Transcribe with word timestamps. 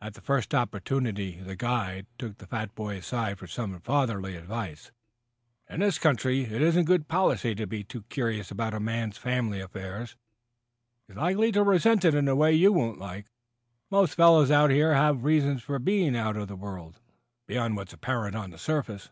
At 0.00 0.14
the 0.14 0.20
first 0.20 0.54
opportunity 0.54 1.40
the 1.42 1.56
guide 1.56 2.06
took 2.16 2.38
the 2.38 2.46
fat 2.46 2.76
boy 2.76 2.98
aside 2.98 3.40
for 3.40 3.48
some 3.48 3.80
fatherly 3.80 4.36
advice. 4.36 4.92
"In 5.68 5.80
this 5.80 5.98
country 5.98 6.42
it 6.44 6.62
isn't 6.62 6.84
good 6.84 7.08
policy 7.08 7.56
to 7.56 7.66
be 7.66 7.82
too 7.82 8.02
curious 8.02 8.52
about 8.52 8.72
a 8.72 8.78
man's 8.78 9.18
family 9.18 9.60
affairs. 9.60 10.14
He's 11.08 11.16
likely 11.16 11.50
to 11.50 11.64
resent 11.64 12.04
it 12.04 12.14
in 12.14 12.28
a 12.28 12.36
way 12.36 12.52
you 12.54 12.72
won't 12.72 13.00
like. 13.00 13.26
Most 13.90 14.14
fellows 14.14 14.52
out 14.52 14.70
here 14.70 14.94
have 14.94 15.24
reasons 15.24 15.60
for 15.64 15.80
being 15.80 16.14
out 16.16 16.36
of 16.36 16.46
the 16.46 16.54
world, 16.54 17.00
beyond 17.48 17.74
what's 17.76 17.92
apparent 17.92 18.36
on 18.36 18.50
the 18.50 18.58
surface." 18.58 19.08